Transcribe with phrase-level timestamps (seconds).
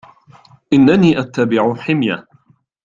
[0.73, 2.27] إنني أتبع حمية.